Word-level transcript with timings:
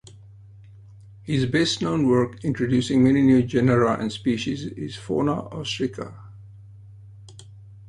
His 1.21 1.45
best-known 1.45 2.07
work, 2.07 2.43
introducing 2.43 3.03
many 3.03 3.21
new 3.21 3.43
genera 3.43 3.99
and 3.99 4.11
species 4.11 4.65
is 4.65 4.95
Fauna 4.95 5.47
Austriaca. 5.51 6.15